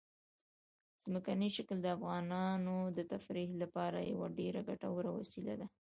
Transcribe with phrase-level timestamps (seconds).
[1.03, 5.67] ځمکنی شکل د افغانانو د تفریح لپاره یوه ډېره ګټوره وسیله ده.